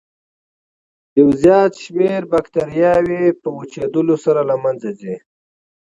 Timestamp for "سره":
4.25-4.41